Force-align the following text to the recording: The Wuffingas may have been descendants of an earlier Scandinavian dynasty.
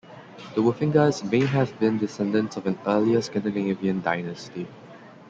The 0.55 0.63
Wuffingas 0.63 1.31
may 1.31 1.45
have 1.45 1.79
been 1.79 1.99
descendants 1.99 2.57
of 2.57 2.65
an 2.65 2.79
earlier 2.87 3.21
Scandinavian 3.21 4.01
dynasty. 4.01 4.67